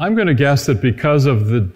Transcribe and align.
I'm 0.00 0.14
going 0.14 0.28
to 0.28 0.34
guess 0.34 0.64
that 0.64 0.80
because 0.80 1.26
of 1.26 1.48
the, 1.48 1.68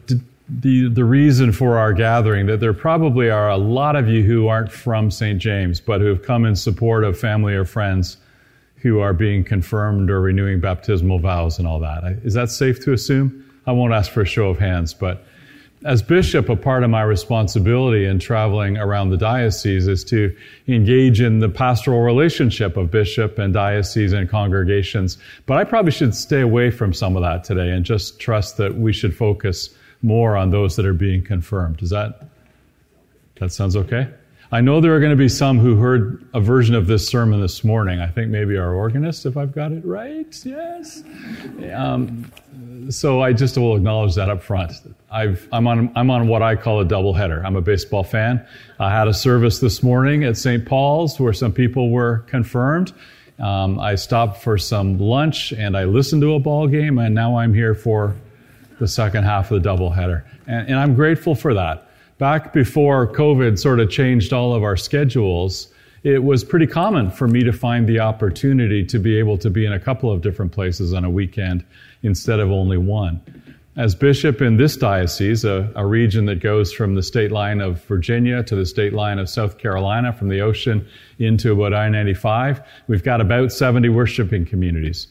the, 0.49 0.89
the 0.89 1.05
reason 1.05 1.53
for 1.53 1.77
our 1.77 1.93
gathering, 1.93 2.47
that 2.47 2.59
there 2.59 2.73
probably 2.73 3.29
are 3.29 3.51
a 3.51 3.59
lot 3.59 3.97
of 3.97 4.09
you 4.09 4.23
who 4.23 4.49
aren't 4.49 4.73
from 4.73 5.11
St. 5.11 5.39
James, 5.39 5.79
but 5.79 6.01
who 6.01 6.07
have 6.07 6.23
come 6.23 6.47
in 6.47 6.57
support 6.57 7.05
of 7.05 7.19
family 7.19 7.53
or 7.53 7.67
friends 7.67 8.17
who 8.77 8.99
are 9.01 9.13
being 9.13 9.45
confirmed 9.45 10.09
or 10.09 10.23
renewing 10.23 10.59
baptismal 10.59 11.19
vows 11.19 11.59
and 11.59 11.69
all 11.69 11.79
that. 11.81 12.03
Is 12.25 12.33
that 12.33 12.49
safe 12.49 12.83
to 12.85 12.95
assume? 12.95 13.45
I 13.67 13.73
won't 13.73 13.93
ask 13.93 14.11
for 14.11 14.23
a 14.23 14.27
show 14.27 14.49
of 14.49 14.59
hands, 14.59 14.95
but 14.95 15.27
as 15.85 16.01
bishop, 16.01 16.49
a 16.49 16.57
part 16.57 16.83
of 16.83 16.89
my 16.89 17.03
responsibility 17.03 18.07
in 18.07 18.19
traveling 18.19 18.79
around 18.79 19.11
the 19.11 19.19
diocese 19.19 19.87
is 19.87 20.03
to 20.05 20.35
engage 20.67 21.21
in 21.21 21.41
the 21.41 21.49
pastoral 21.49 22.01
relationship 22.01 22.79
of 22.79 22.91
bishop 22.91 23.39
and 23.39 23.53
diocese 23.53 24.15
and 24.15 24.29
congregations. 24.29 25.19
But 25.45 25.59
I 25.59 25.65
probably 25.65 25.93
should 25.93 26.15
stay 26.15 26.41
away 26.41 26.71
from 26.71 26.95
some 26.95 27.17
of 27.17 27.23
that 27.23 27.45
today 27.45 27.71
and 27.71 27.85
just 27.85 28.19
trust 28.19 28.57
that 28.57 28.77
we 28.77 28.95
should 28.95 29.15
focus 29.15 29.69
more 30.01 30.37
on 30.37 30.51
those 30.51 30.77
that 30.77 30.87
are 30.87 30.95
being 30.95 31.23
confirmed. 31.23 31.77
Does 31.77 31.91
that, 31.91 32.29
that 33.37 33.53
sounds 33.53 33.77
okay? 33.77 34.09
I 34.53 34.61
know 34.61 34.81
there 34.81 34.95
are 34.95 35.01
going 35.01 35.11
to 35.11 35.17
be 35.17 35.29
some 35.29 35.59
who 35.59 35.77
heard 35.77 36.25
a 36.35 36.41
version 36.41 36.75
of 36.75 36.87
this 36.87 37.09
sermon 37.09 37.41
this 37.41 37.65
morning. 37.65 38.01
I 38.01 38.09
think 38.09 38.31
maybe 38.31 38.57
our 38.57 38.75
organist, 38.75 39.27
if 39.27 39.37
I've 39.37 39.53
got 39.53 39.73
it 39.73 39.85
right. 39.85 40.39
Yes. 40.45 41.03
Um, 41.73 42.31
so 42.91 43.23
I 43.23 43.33
just 43.33 43.57
will 43.57 43.77
acknowledge 43.77 44.15
that 44.17 44.29
up 44.29 44.43
front. 44.43 44.73
i 45.11 45.37
am 45.53 45.67
on, 45.67 45.91
I'm 45.97 46.11
on 46.11 46.29
what 46.29 46.43
I 46.43 46.57
call 46.57 46.81
a 46.81 46.85
double 46.85 47.15
header. 47.15 47.43
I'm 47.45 47.57
a 47.57 47.63
baseball 47.63 48.05
fan. 48.05 48.47
I 48.79 48.91
had 48.91 49.09
a 49.09 49.15
service 49.15 49.61
this 49.61 49.83
morning 49.83 50.25
at 50.25 50.37
St. 50.37 50.65
Paul's 50.67 51.19
where 51.19 51.33
some 51.33 51.53
people 51.53 51.91
were 51.91 52.19
confirmed. 52.27 52.93
Um, 53.39 53.81
I 53.81 53.95
stopped 53.97 54.43
for 54.43 54.59
some 54.59 54.99
lunch 54.99 55.53
and 55.53 55.77
I 55.77 55.85
listened 55.85 56.23
to 56.23 56.35
a 56.35 56.39
ball 56.39 56.69
game, 56.69 56.99
and 56.99 57.15
now 57.15 57.37
I'm 57.39 57.53
here 57.55 57.75
for 57.75 58.15
the 58.79 58.87
second 58.87 59.25
half 59.25 59.51
of 59.51 59.63
the 59.63 59.69
double 59.69 59.91
header. 59.91 60.25
And, 60.47 60.69
and 60.69 60.79
I'm 60.79 60.95
grateful 60.95 61.35
for 61.35 61.55
that. 61.55 61.89
Back 62.25 62.55
before 62.55 63.07
COVID 63.07 63.59
sort 63.59 63.81
of 63.81 63.91
changed 63.91 64.33
all 64.33 64.55
of 64.55 64.63
our 64.63 64.79
schedules, 64.79 65.69
it 66.05 66.25
was 66.25 66.43
pretty 66.43 66.67
common 66.67 67.11
for 67.11 67.29
me 67.29 67.43
to 67.43 67.53
find 67.53 67.87
the 67.87 68.01
opportunity 68.01 68.83
to 68.83 68.99
be 68.99 69.19
able 69.19 69.37
to 69.37 69.51
be 69.51 69.67
in 69.67 69.75
a 69.75 69.79
couple 69.79 70.11
of 70.11 70.23
different 70.23 70.51
places 70.51 70.95
on 70.95 71.05
a 71.05 71.11
weekend 71.11 71.67
instead 72.03 72.41
of 72.41 72.51
only 72.51 72.79
one. 72.79 73.21
As 73.77 73.95
bishop 73.95 74.41
in 74.41 74.57
this 74.57 74.75
diocese, 74.75 75.45
a, 75.45 75.71
a, 75.77 75.85
region 75.85 76.25
that 76.25 76.41
goes 76.41 76.73
from 76.73 76.95
the 76.95 77.03
state 77.03 77.31
line 77.31 77.61
of 77.61 77.85
Virginia 77.85 78.43
to 78.45 78.57
the 78.57 78.65
state 78.65 78.95
line 78.95 79.19
of 79.19 79.29
South 79.29 79.59
Carolina, 79.59 80.11
from 80.11 80.31
the 80.31 80.41
ocean 80.41 80.89
into 81.19 81.53
about 81.53 81.75
I 81.75 81.91
95, 81.91 82.63
we've 82.89 83.05
got 83.05 83.21
about 83.21 83.53
70 83.53 83.91
worshiping 83.91 84.47
communities. 84.47 85.09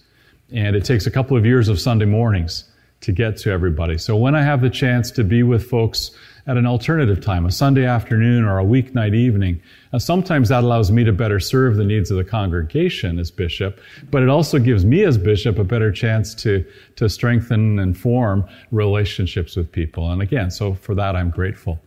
And 0.51 0.75
it 0.75 0.83
takes 0.83 1.05
a 1.05 1.11
couple 1.11 1.37
of 1.37 1.45
years 1.45 1.67
of 1.69 1.79
Sunday 1.79 2.05
mornings 2.05 2.72
to 3.03 3.11
get 3.11 3.37
to 3.37 3.51
everybody. 3.51 3.97
So 3.97 4.15
when 4.15 4.35
I 4.35 4.41
have 4.41 4.61
the 4.61 4.69
chance 4.69 5.11
to 5.11 5.23
be 5.23 5.43
with 5.43 5.69
folks 5.69 6.11
at 6.45 6.57
an 6.57 6.65
alternative 6.65 7.21
time, 7.21 7.45
a 7.45 7.51
Sunday 7.51 7.85
afternoon 7.85 8.43
or 8.43 8.59
a 8.59 8.65
weeknight 8.65 9.15
evening. 9.15 9.61
Now, 9.93 9.99
sometimes 9.99 10.49
that 10.49 10.63
allows 10.63 10.91
me 10.91 11.03
to 11.05 11.13
better 11.13 11.39
serve 11.39 11.77
the 11.77 11.85
needs 11.85 12.11
of 12.11 12.17
the 12.17 12.23
congregation 12.23 13.17
as 13.17 13.31
bishop, 13.31 13.79
but 14.11 14.23
it 14.23 14.29
also 14.29 14.59
gives 14.59 14.83
me 14.83 15.05
as 15.05 15.17
bishop 15.17 15.57
a 15.57 15.63
better 15.63 15.91
chance 15.91 16.35
to, 16.35 16.65
to 16.97 17.07
strengthen 17.07 17.79
and 17.79 17.97
form 17.97 18.45
relationships 18.71 19.55
with 19.55 19.71
people. 19.71 20.11
And 20.11 20.21
again, 20.21 20.51
so 20.51 20.73
for 20.73 20.95
that, 20.95 21.15
I'm 21.15 21.29
grateful. 21.29 21.79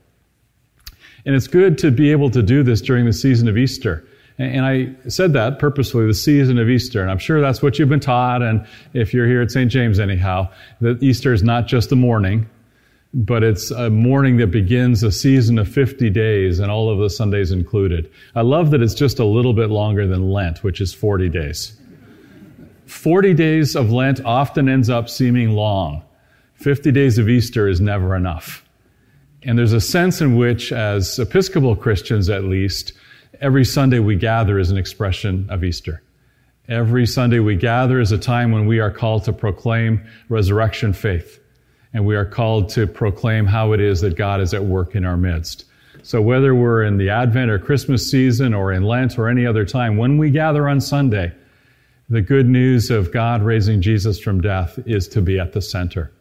And 1.26 1.34
it's 1.34 1.48
good 1.48 1.76
to 1.78 1.90
be 1.90 2.10
able 2.10 2.30
to 2.30 2.42
do 2.42 2.62
this 2.62 2.80
during 2.80 3.04
the 3.04 3.12
season 3.12 3.48
of 3.48 3.58
Easter. 3.58 4.06
And 4.38 4.66
I 4.66 4.94
said 5.08 5.32
that 5.32 5.58
purposefully, 5.58 6.06
the 6.06 6.14
season 6.14 6.58
of 6.58 6.68
Easter. 6.68 7.00
And 7.00 7.10
I'm 7.10 7.18
sure 7.18 7.40
that's 7.40 7.62
what 7.62 7.78
you've 7.78 7.88
been 7.88 8.00
taught. 8.00 8.42
And 8.42 8.66
if 8.92 9.14
you're 9.14 9.26
here 9.26 9.40
at 9.40 9.50
St. 9.50 9.70
James 9.70 9.98
anyhow, 9.98 10.50
that 10.80 11.02
Easter 11.02 11.32
is 11.32 11.42
not 11.42 11.66
just 11.66 11.88
the 11.88 11.96
morning, 11.96 12.46
but 13.14 13.42
it's 13.42 13.70
a 13.70 13.88
morning 13.88 14.36
that 14.36 14.48
begins 14.48 15.02
a 15.02 15.10
season 15.10 15.58
of 15.58 15.68
50 15.68 16.10
days 16.10 16.58
and 16.58 16.70
all 16.70 16.90
of 16.90 16.98
the 16.98 17.08
Sundays 17.08 17.50
included. 17.50 18.10
I 18.34 18.42
love 18.42 18.72
that 18.72 18.82
it's 18.82 18.94
just 18.94 19.18
a 19.18 19.24
little 19.24 19.54
bit 19.54 19.70
longer 19.70 20.06
than 20.06 20.30
Lent, 20.30 20.62
which 20.62 20.82
is 20.82 20.92
40 20.92 21.30
days. 21.30 21.78
40 22.84 23.32
days 23.32 23.74
of 23.74 23.90
Lent 23.90 24.22
often 24.24 24.68
ends 24.68 24.90
up 24.90 25.08
seeming 25.08 25.52
long. 25.52 26.02
50 26.56 26.92
days 26.92 27.16
of 27.18 27.28
Easter 27.28 27.68
is 27.68 27.80
never 27.80 28.14
enough. 28.14 28.64
And 29.42 29.58
there's 29.58 29.72
a 29.72 29.80
sense 29.80 30.20
in 30.20 30.36
which, 30.36 30.72
as 30.72 31.18
Episcopal 31.18 31.76
Christians 31.76 32.28
at 32.28 32.44
least, 32.44 32.92
every 33.40 33.64
Sunday 33.64 33.98
we 33.98 34.16
gather 34.16 34.58
is 34.58 34.70
an 34.70 34.78
expression 34.78 35.46
of 35.50 35.64
Easter. 35.64 36.02
Every 36.68 37.06
Sunday 37.06 37.38
we 37.38 37.56
gather 37.56 38.00
is 38.00 38.12
a 38.12 38.18
time 38.18 38.50
when 38.52 38.66
we 38.66 38.80
are 38.80 38.90
called 38.90 39.24
to 39.24 39.32
proclaim 39.32 40.04
resurrection 40.28 40.92
faith 40.92 41.40
and 41.92 42.04
we 42.04 42.16
are 42.16 42.24
called 42.24 42.68
to 42.70 42.86
proclaim 42.86 43.46
how 43.46 43.72
it 43.72 43.80
is 43.80 44.00
that 44.00 44.16
God 44.16 44.40
is 44.40 44.52
at 44.52 44.64
work 44.64 44.94
in 44.94 45.04
our 45.04 45.16
midst. 45.16 45.64
So 46.02 46.20
whether 46.20 46.54
we're 46.54 46.82
in 46.82 46.98
the 46.98 47.10
Advent 47.10 47.50
or 47.50 47.58
Christmas 47.58 48.10
season 48.10 48.52
or 48.52 48.72
in 48.72 48.82
Lent 48.82 49.18
or 49.18 49.28
any 49.28 49.46
other 49.46 49.64
time, 49.64 49.96
when 49.96 50.18
we 50.18 50.30
gather 50.30 50.68
on 50.68 50.80
Sunday, 50.80 51.32
the 52.08 52.20
good 52.20 52.48
news 52.48 52.90
of 52.90 53.12
God 53.12 53.42
raising 53.42 53.80
Jesus 53.80 54.20
from 54.20 54.40
death 54.40 54.78
is 54.86 55.08
to 55.08 55.22
be 55.22 55.38
at 55.38 55.52
the 55.52 55.62
center. 55.62 56.12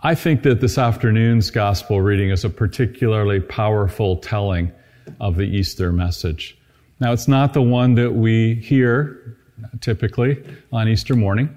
I 0.00 0.14
think 0.14 0.44
that 0.44 0.60
this 0.60 0.78
afternoon's 0.78 1.50
gospel 1.50 2.00
reading 2.00 2.30
is 2.30 2.44
a 2.44 2.50
particularly 2.50 3.40
powerful 3.40 4.16
telling 4.16 4.70
of 5.18 5.34
the 5.34 5.42
Easter 5.42 5.90
message. 5.90 6.56
Now, 7.00 7.12
it's 7.12 7.26
not 7.26 7.52
the 7.52 7.62
one 7.62 7.96
that 7.96 8.12
we 8.12 8.54
hear 8.54 9.36
typically 9.80 10.40
on 10.72 10.86
Easter 10.86 11.16
morning. 11.16 11.48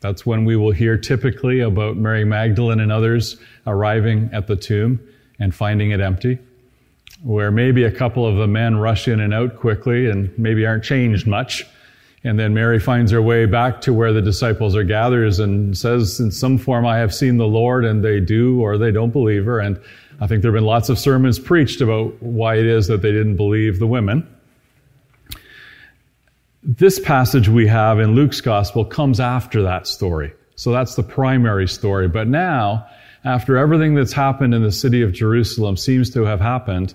That's 0.00 0.26
when 0.26 0.44
we 0.44 0.56
will 0.56 0.72
hear 0.72 0.96
typically 0.96 1.60
about 1.60 1.96
Mary 1.96 2.24
Magdalene 2.24 2.80
and 2.80 2.90
others 2.90 3.36
arriving 3.68 4.30
at 4.32 4.48
the 4.48 4.56
tomb 4.56 4.98
and 5.38 5.54
finding 5.54 5.92
it 5.92 6.00
empty, 6.00 6.40
where 7.22 7.52
maybe 7.52 7.84
a 7.84 7.92
couple 7.92 8.26
of 8.26 8.34
the 8.36 8.48
men 8.48 8.78
rush 8.78 9.06
in 9.06 9.20
and 9.20 9.32
out 9.32 9.56
quickly 9.56 10.10
and 10.10 10.36
maybe 10.36 10.66
aren't 10.66 10.82
changed 10.82 11.24
much. 11.24 11.64
And 12.22 12.38
then 12.38 12.52
Mary 12.52 12.78
finds 12.78 13.12
her 13.12 13.22
way 13.22 13.46
back 13.46 13.80
to 13.82 13.94
where 13.94 14.12
the 14.12 14.20
disciples 14.20 14.76
are 14.76 14.84
gathered 14.84 15.38
and 15.38 15.76
says, 15.76 16.20
in 16.20 16.30
some 16.30 16.58
form, 16.58 16.84
I 16.84 16.98
have 16.98 17.14
seen 17.14 17.38
the 17.38 17.46
Lord, 17.46 17.84
and 17.84 18.04
they 18.04 18.20
do 18.20 18.60
or 18.60 18.76
they 18.76 18.92
don't 18.92 19.10
believe 19.10 19.46
her. 19.46 19.58
And 19.58 19.80
I 20.20 20.26
think 20.26 20.42
there 20.42 20.50
have 20.50 20.58
been 20.58 20.66
lots 20.66 20.90
of 20.90 20.98
sermons 20.98 21.38
preached 21.38 21.80
about 21.80 22.22
why 22.22 22.56
it 22.56 22.66
is 22.66 22.88
that 22.88 23.00
they 23.00 23.10
didn't 23.10 23.36
believe 23.36 23.78
the 23.78 23.86
women. 23.86 24.28
This 26.62 27.00
passage 27.00 27.48
we 27.48 27.66
have 27.68 27.98
in 27.98 28.14
Luke's 28.14 28.42
gospel 28.42 28.84
comes 28.84 29.18
after 29.18 29.62
that 29.62 29.86
story. 29.86 30.34
So 30.56 30.72
that's 30.72 30.96
the 30.96 31.02
primary 31.02 31.66
story. 31.66 32.06
But 32.06 32.28
now, 32.28 32.86
after 33.24 33.56
everything 33.56 33.94
that's 33.94 34.12
happened 34.12 34.54
in 34.54 34.62
the 34.62 34.72
city 34.72 35.00
of 35.00 35.12
Jerusalem 35.12 35.78
seems 35.78 36.10
to 36.10 36.24
have 36.24 36.40
happened, 36.40 36.92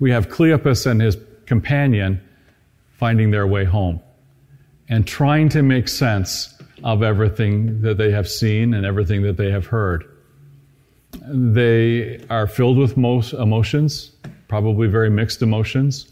we 0.00 0.10
have 0.10 0.28
Cleopas 0.28 0.84
and 0.84 1.00
his 1.00 1.16
companion 1.46 2.20
finding 2.98 3.30
their 3.30 3.46
way 3.46 3.64
home 3.64 4.02
and 4.88 5.06
trying 5.06 5.48
to 5.50 5.62
make 5.62 5.88
sense 5.88 6.54
of 6.84 7.02
everything 7.02 7.80
that 7.82 7.96
they 7.96 8.10
have 8.10 8.28
seen 8.28 8.74
and 8.74 8.86
everything 8.86 9.22
that 9.22 9.36
they 9.36 9.50
have 9.50 9.66
heard. 9.66 10.04
They 11.28 12.24
are 12.30 12.46
filled 12.46 12.78
with 12.78 12.96
most 12.96 13.32
emotions, 13.32 14.12
probably 14.48 14.86
very 14.86 15.10
mixed 15.10 15.42
emotions, 15.42 16.10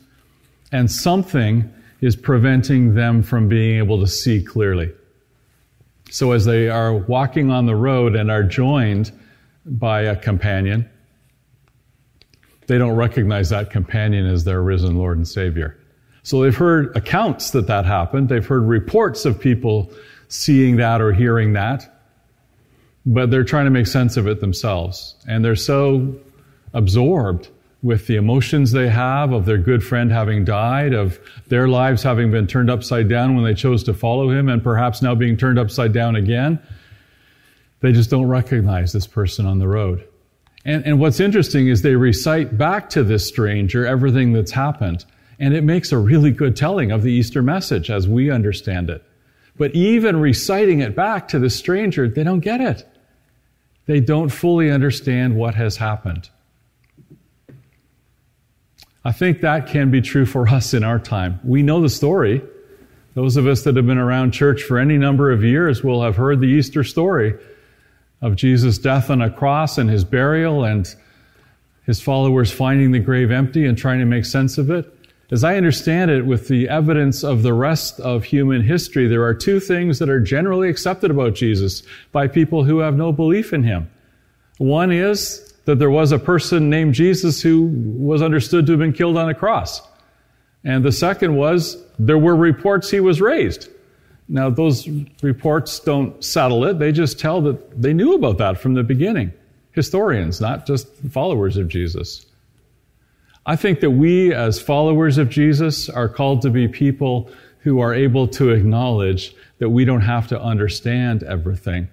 and 0.73 0.91
something 0.91 1.73
is 2.01 2.17
preventing 2.17 2.95
them 2.95 3.23
from 3.23 3.49
being 3.49 3.79
able 3.79 4.01
to 4.01 4.07
see 4.07 4.43
clearly. 4.43 4.93
So 6.11 6.33
as 6.33 6.45
they 6.45 6.69
are 6.69 6.95
walking 6.95 7.51
on 7.51 7.67
the 7.67 7.77
road 7.77 8.15
and 8.15 8.31
are 8.31 8.43
joined 8.43 9.13
by 9.65 10.03
a 10.03 10.17
companion, 10.17 10.89
they 12.67 12.79
don't 12.79 12.97
recognize 12.97 13.51
that 13.51 13.71
companion 13.71 14.27
as 14.27 14.45
their 14.45 14.63
risen 14.63 14.97
Lord 14.97 15.17
and 15.17 15.29
Savior. 15.29 15.79
So 16.25 16.43
they've 16.43 16.57
heard 16.57 16.97
accounts 16.97 17.51
that 17.51 17.67
that 17.69 17.85
happened. 17.85 18.31
They've 18.31 18.45
heard 18.45 18.65
reports 18.65 19.27
of 19.27 19.39
people 19.39 19.93
seeing 20.29 20.77
that 20.77 21.01
or 21.01 21.13
hearing 21.13 21.53
that, 21.53 22.03
but 23.07 23.31
they're 23.31 23.45
trying 23.45 23.67
to 23.67 23.71
make 23.71 23.87
sense 23.87 24.17
of 24.17 24.27
it 24.27 24.41
themselves. 24.41 25.15
And 25.29 25.45
they're 25.45 25.55
so 25.55 26.17
absorbed 26.73 27.49
with 27.83 28.07
the 28.07 28.17
emotions 28.17 28.73
they 28.73 28.89
have 28.89 29.33
of 29.33 29.45
their 29.45 29.59
good 29.59 29.85
friend 29.85 30.11
having 30.11 30.47
died, 30.47 30.95
of 30.95 31.21
their 31.49 31.69
lives 31.69 32.03
having 32.03 32.31
been 32.31 32.47
turned 32.47 32.71
upside 32.71 33.07
down 33.11 33.37
when 33.37 33.45
they 33.45 33.53
chose 33.53 33.85
to 33.85 33.93
follow 33.93 34.31
him, 34.31 34.49
and 34.49 34.63
perhaps 34.63 35.03
now 35.03 35.15
being 35.15 35.37
turned 35.37 35.59
upside 35.59 35.93
down 35.93 36.17
again. 36.17 36.59
They 37.81 37.93
just 37.93 38.09
don't 38.09 38.27
recognize 38.27 38.95
this 38.95 39.07
person 39.07 39.45
on 39.45 39.59
the 39.59 39.69
road. 39.69 40.03
And, 40.65 40.87
and 40.87 40.99
what's 40.99 41.21
interesting 41.21 41.69
is 41.69 41.83
they 41.83 41.97
recite 41.97 42.57
back 42.57 42.89
to 42.91 43.05
this 43.05 43.29
stranger 43.29 43.87
everything 43.87 44.33
that's 44.33 44.53
happened. 44.53 45.05
And 45.39 45.55
it 45.55 45.65
makes 45.65 45.93
a 45.93 45.99
really 45.99 46.31
good 46.31 46.57
telling 46.57 46.91
of 46.91 47.03
the 47.03 47.13
Easter 47.13 47.43
message 47.43 47.91
as 47.91 48.07
we 48.07 48.31
understand 48.31 48.91
it. 48.91 49.05
But 49.57 49.75
even 49.75 50.21
reciting 50.21 50.81
it 50.81 50.97
back 50.97 51.29
to 51.29 51.39
the 51.39 51.51
stranger, 51.51 52.09
they 52.09 52.25
don't 52.25 52.41
get 52.41 52.61
it. 52.61 52.89
They 53.87 54.01
don't 54.01 54.31
fully 54.31 54.71
understand 54.71 55.37
what 55.37 55.55
has 55.55 55.77
happened. 55.77 56.31
I 59.05 59.13
think 59.13 59.43
that 59.43 59.67
can 59.67 59.91
be 59.91 60.01
true 60.01 60.25
for 60.25 60.49
us 60.49 60.73
in 60.73 60.83
our 60.83 60.99
time. 60.99 61.39
We 61.45 61.63
know 61.63 61.83
the 61.83 61.91
story. 61.91 62.43
Those 63.15 63.37
of 63.37 63.47
us 63.47 63.63
that 63.63 63.77
have 63.77 63.87
been 63.87 63.99
around 63.99 64.33
church 64.33 64.63
for 64.63 64.79
any 64.79 64.97
number 64.97 65.31
of 65.31 65.45
years 65.45 65.85
will 65.85 66.03
have 66.03 66.17
heard 66.17 66.41
the 66.41 66.47
Easter 66.47 66.83
story 66.83 67.35
of 68.23 68.35
Jesus' 68.35 68.79
death 68.79 69.11
on 69.11 69.21
a 69.21 69.31
cross 69.31 69.77
and 69.77 69.91
his 69.91 70.05
burial 70.05 70.65
and 70.65 70.93
his 71.85 72.01
followers 72.01 72.51
finding 72.51 72.93
the 72.93 72.99
grave 72.99 73.31
empty 73.31 73.67
and 73.67 73.77
trying 73.77 74.01
to 74.01 74.07
make 74.07 74.25
sense 74.25 74.57
of 74.57 74.71
it. 74.71 74.94
As 75.35 75.43
I 75.43 75.57
understand 75.57 76.13
it, 76.13 76.25
with 76.25 76.47
the 76.47 76.69
evidence 76.69 77.25
of 77.25 77.43
the 77.43 77.53
rest 77.53 77.99
of 77.99 78.23
human 78.23 78.63
history, 78.63 79.09
there 79.09 79.25
are 79.25 79.35
two 79.35 79.59
things 79.59 79.99
that 79.99 80.09
are 80.09 80.21
generally 80.21 80.69
accepted 80.69 81.11
about 81.11 81.35
Jesus 81.35 81.83
by 82.13 82.29
people 82.29 82.63
who 82.63 82.79
have 82.79 82.95
no 82.97 83.11
belief 83.11 83.53
in 83.53 83.65
him. 83.65 83.91
One 84.59 84.93
is 84.93 85.53
that 85.65 85.81
there 85.81 85.91
was 85.91 86.13
a 86.13 86.21
person 86.21 86.71
named 86.71 86.95
Jesus 86.95 87.43
who 87.43 87.65
was 87.99 88.23
understood 88.23 88.65
to 88.67 88.73
have 88.75 88.79
been 88.79 88.93
killed 88.93 89.17
on 89.17 89.29
a 89.29 89.35
cross. 89.35 89.83
And 90.63 90.85
the 90.85 90.93
second 90.93 91.35
was 91.35 91.85
there 91.99 92.17
were 92.17 92.37
reports 92.37 92.89
he 92.89 93.01
was 93.01 93.21
raised. 93.21 93.69
Now, 94.29 94.51
those 94.51 94.87
reports 95.21 95.81
don't 95.81 96.23
settle 96.23 96.65
it. 96.65 96.79
They 96.79 96.93
just 96.93 97.19
tell 97.19 97.41
that 97.41 97.83
they 97.83 97.93
knew 97.93 98.15
about 98.15 98.39
that 98.39 98.61
from 98.61 98.75
the 98.75 98.85
beginning. 98.85 99.33
Historians, 99.73 100.41
not 100.41 100.65
just 100.65 100.87
followers 101.11 101.57
of 101.57 101.67
Jesus. 101.67 102.25
I 103.47 103.57
think 103.57 103.81
that 103.81 103.91
we, 103.91 104.33
as 104.33 104.61
followers 104.61 105.19
of 105.19 105.29
Jesus, 105.29 105.89
are 105.91 106.09
called 106.09 106.43
to 106.43 106.51
be 106.51 106.67
people 106.67 107.31
who 107.61 107.81
are 107.81 107.95
able 107.95 108.27
to 108.29 108.51
acknowledge 108.51 109.35
that 109.59 109.71
we 109.71 109.85
don't 109.85 110.03
have 110.03 110.29
to 110.29 110.41
understand 110.41 111.23
everything 111.23 111.89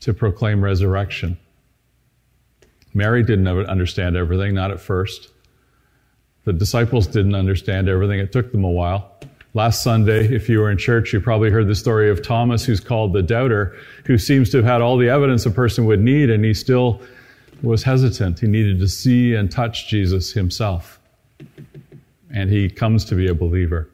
to 0.00 0.14
proclaim 0.14 0.62
resurrection. 0.62 1.38
Mary 2.94 3.22
didn't 3.22 3.48
understand 3.48 4.16
everything, 4.16 4.54
not 4.54 4.70
at 4.70 4.80
first. 4.80 5.30
The 6.44 6.52
disciples 6.52 7.06
didn't 7.06 7.34
understand 7.34 7.88
everything. 7.88 8.18
It 8.18 8.32
took 8.32 8.52
them 8.52 8.64
a 8.64 8.70
while. 8.70 9.12
Last 9.54 9.82
Sunday, 9.82 10.26
if 10.34 10.48
you 10.48 10.60
were 10.60 10.70
in 10.70 10.78
church, 10.78 11.12
you 11.12 11.20
probably 11.20 11.50
heard 11.50 11.68
the 11.68 11.74
story 11.74 12.10
of 12.10 12.22
Thomas, 12.22 12.64
who's 12.64 12.80
called 12.80 13.12
the 13.12 13.22
doubter, 13.22 13.76
who 14.06 14.18
seems 14.18 14.50
to 14.50 14.58
have 14.58 14.66
had 14.66 14.80
all 14.80 14.96
the 14.96 15.08
evidence 15.08 15.46
a 15.46 15.50
person 15.50 15.84
would 15.86 16.00
need, 16.00 16.30
and 16.30 16.44
he 16.44 16.54
still 16.54 17.00
was 17.62 17.82
hesitant. 17.82 18.40
He 18.40 18.46
needed 18.46 18.78
to 18.80 18.88
see 18.88 19.34
and 19.34 19.50
touch 19.50 19.88
Jesus 19.88 20.32
himself. 20.32 21.00
And 22.34 22.50
he 22.50 22.68
comes 22.68 23.04
to 23.06 23.14
be 23.14 23.28
a 23.28 23.34
believer. 23.34 23.90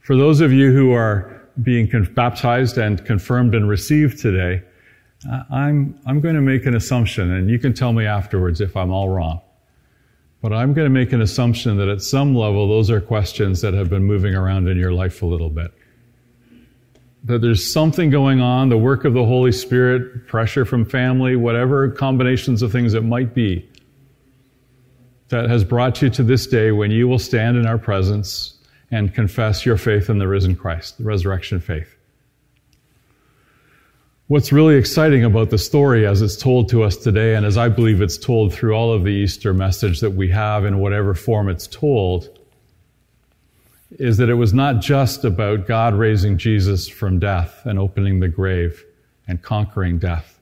For 0.00 0.16
those 0.16 0.40
of 0.40 0.52
you 0.52 0.72
who 0.72 0.92
are 0.92 1.42
being 1.62 1.88
baptized 2.14 2.78
and 2.78 3.04
confirmed 3.04 3.54
and 3.54 3.68
received 3.68 4.20
today, 4.20 4.62
uh, 5.30 5.42
I'm, 5.50 5.98
I'm 6.06 6.20
going 6.20 6.34
to 6.34 6.40
make 6.40 6.66
an 6.66 6.76
assumption, 6.76 7.32
and 7.32 7.50
you 7.50 7.58
can 7.58 7.74
tell 7.74 7.92
me 7.92 8.06
afterwards 8.06 8.60
if 8.60 8.76
I'm 8.76 8.92
all 8.92 9.08
wrong. 9.08 9.40
But 10.40 10.52
I'm 10.52 10.72
going 10.72 10.86
to 10.86 10.90
make 10.90 11.12
an 11.12 11.20
assumption 11.20 11.76
that 11.78 11.88
at 11.88 12.00
some 12.00 12.34
level, 12.34 12.68
those 12.68 12.90
are 12.90 13.00
questions 13.00 13.60
that 13.60 13.74
have 13.74 13.90
been 13.90 14.04
moving 14.04 14.34
around 14.34 14.68
in 14.68 14.78
your 14.78 14.92
life 14.92 15.22
a 15.22 15.26
little 15.26 15.50
bit. 15.50 15.72
That 17.24 17.40
there's 17.42 17.70
something 17.70 18.10
going 18.10 18.40
on, 18.40 18.68
the 18.68 18.78
work 18.78 19.04
of 19.04 19.12
the 19.12 19.24
Holy 19.24 19.52
Spirit, 19.52 20.26
pressure 20.28 20.64
from 20.64 20.84
family, 20.84 21.36
whatever 21.36 21.90
combinations 21.90 22.62
of 22.62 22.72
things 22.72 22.94
it 22.94 23.04
might 23.04 23.34
be, 23.34 23.68
that 25.28 25.50
has 25.50 25.64
brought 25.64 26.00
you 26.00 26.10
to 26.10 26.22
this 26.22 26.46
day 26.46 26.70
when 26.72 26.90
you 26.90 27.08
will 27.08 27.18
stand 27.18 27.56
in 27.56 27.66
our 27.66 27.76
presence 27.76 28.54
and 28.90 29.12
confess 29.14 29.66
your 29.66 29.76
faith 29.76 30.08
in 30.08 30.18
the 30.18 30.28
risen 30.28 30.56
Christ, 30.56 30.98
the 30.98 31.04
resurrection 31.04 31.60
faith. 31.60 31.94
What's 34.28 34.52
really 34.52 34.76
exciting 34.76 35.24
about 35.24 35.50
the 35.50 35.58
story 35.58 36.06
as 36.06 36.22
it's 36.22 36.36
told 36.36 36.68
to 36.68 36.82
us 36.82 36.96
today, 36.96 37.34
and 37.34 37.46
as 37.46 37.56
I 37.56 37.68
believe 37.68 38.00
it's 38.00 38.18
told 38.18 38.52
through 38.52 38.74
all 38.74 38.92
of 38.92 39.04
the 39.04 39.10
Easter 39.10 39.54
message 39.54 40.00
that 40.00 40.10
we 40.10 40.28
have 40.28 40.64
in 40.64 40.78
whatever 40.78 41.14
form 41.14 41.48
it's 41.48 41.66
told, 41.66 42.38
is 43.92 44.18
that 44.18 44.28
it 44.28 44.34
was 44.34 44.52
not 44.52 44.80
just 44.80 45.24
about 45.24 45.66
God 45.66 45.94
raising 45.94 46.36
Jesus 46.36 46.88
from 46.88 47.18
death 47.18 47.62
and 47.64 47.78
opening 47.78 48.20
the 48.20 48.28
grave 48.28 48.84
and 49.26 49.42
conquering 49.42 49.98
death, 49.98 50.38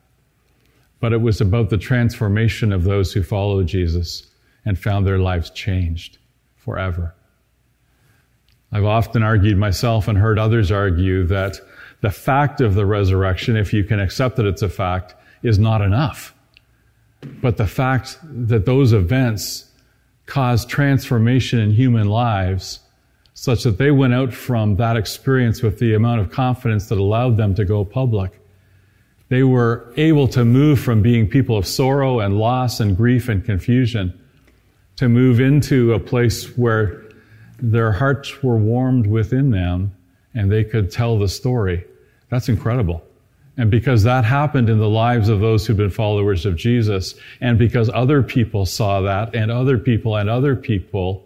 but 1.00 1.12
it 1.12 1.20
was 1.20 1.40
about 1.40 1.70
the 1.70 1.78
transformation 1.78 2.72
of 2.72 2.84
those 2.84 3.12
who 3.12 3.22
followed 3.22 3.66
Jesus 3.66 4.26
and 4.64 4.78
found 4.78 5.06
their 5.06 5.18
lives 5.18 5.50
changed 5.50 6.18
forever. 6.56 7.14
I've 8.72 8.84
often 8.84 9.22
argued 9.22 9.56
myself 9.56 10.08
and 10.08 10.18
heard 10.18 10.38
others 10.38 10.72
argue 10.72 11.24
that 11.26 11.60
the 12.00 12.10
fact 12.10 12.60
of 12.60 12.74
the 12.74 12.84
resurrection, 12.84 13.56
if 13.56 13.72
you 13.72 13.84
can 13.84 14.00
accept 14.00 14.36
that 14.36 14.46
it's 14.46 14.62
a 14.62 14.68
fact, 14.68 15.14
is 15.42 15.58
not 15.58 15.80
enough. 15.80 16.34
But 17.40 17.56
the 17.56 17.66
fact 17.66 18.18
that 18.22 18.66
those 18.66 18.92
events 18.92 19.70
caused 20.26 20.68
transformation 20.68 21.60
in 21.60 21.70
human 21.70 22.08
lives 22.08 22.80
such 23.38 23.64
that 23.64 23.76
they 23.76 23.90
went 23.90 24.14
out 24.14 24.32
from 24.32 24.76
that 24.76 24.96
experience 24.96 25.60
with 25.60 25.78
the 25.78 25.94
amount 25.94 26.22
of 26.22 26.30
confidence 26.30 26.88
that 26.88 26.96
allowed 26.96 27.36
them 27.36 27.54
to 27.54 27.66
go 27.66 27.84
public. 27.84 28.40
They 29.28 29.42
were 29.42 29.92
able 29.98 30.26
to 30.28 30.42
move 30.42 30.80
from 30.80 31.02
being 31.02 31.28
people 31.28 31.58
of 31.58 31.66
sorrow 31.66 32.20
and 32.20 32.38
loss 32.38 32.80
and 32.80 32.96
grief 32.96 33.28
and 33.28 33.44
confusion 33.44 34.18
to 34.96 35.10
move 35.10 35.38
into 35.38 35.92
a 35.92 36.00
place 36.00 36.56
where 36.56 37.04
their 37.58 37.92
hearts 37.92 38.42
were 38.42 38.56
warmed 38.56 39.06
within 39.06 39.50
them 39.50 39.94
and 40.34 40.50
they 40.50 40.64
could 40.64 40.90
tell 40.90 41.18
the 41.18 41.28
story. 41.28 41.84
That's 42.30 42.48
incredible. 42.48 43.04
And 43.58 43.70
because 43.70 44.02
that 44.04 44.24
happened 44.24 44.70
in 44.70 44.78
the 44.78 44.88
lives 44.88 45.28
of 45.28 45.40
those 45.40 45.66
who've 45.66 45.76
been 45.76 45.90
followers 45.90 46.46
of 46.46 46.56
Jesus, 46.56 47.14
and 47.42 47.58
because 47.58 47.90
other 47.92 48.22
people 48.22 48.64
saw 48.64 49.02
that, 49.02 49.34
and 49.34 49.50
other 49.50 49.76
people 49.76 50.16
and 50.16 50.30
other 50.30 50.56
people, 50.56 51.25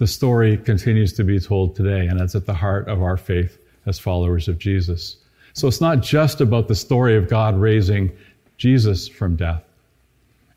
the 0.00 0.08
story 0.08 0.56
continues 0.56 1.12
to 1.12 1.22
be 1.22 1.38
told 1.38 1.76
today. 1.76 2.08
And 2.08 2.18
that's 2.18 2.34
at 2.34 2.46
the 2.46 2.54
heart 2.54 2.88
of 2.88 3.00
our 3.00 3.16
faith 3.16 3.56
as 3.86 4.00
followers 4.00 4.48
of 4.48 4.58
Jesus. 4.58 5.16
So 5.52 5.68
it's 5.68 5.80
not 5.80 6.00
just 6.00 6.40
about 6.40 6.66
the 6.66 6.74
story 6.74 7.16
of 7.16 7.28
God 7.28 7.56
raising 7.56 8.10
Jesus 8.56 9.06
from 9.06 9.36
death. 9.36 9.62